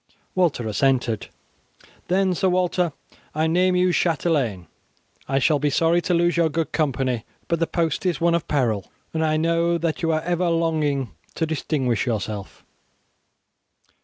[0.33, 1.27] Walter assented.
[2.07, 2.91] "Then, Sir Walter,
[3.35, 4.65] I name you chatelain.
[5.27, 8.47] I shall be sorry to lose your good company; but the post is one of
[8.47, 12.65] peril, and I know that you are ever longing to distinguish yourself.